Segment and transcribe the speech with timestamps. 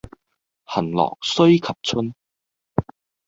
[0.65, 2.15] 行樂須及春。